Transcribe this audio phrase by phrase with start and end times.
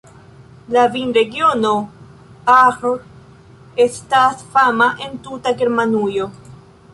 [0.75, 1.73] La vinregiono
[2.55, 2.87] Ahr
[3.85, 6.27] estas fama en tuta Germanujo.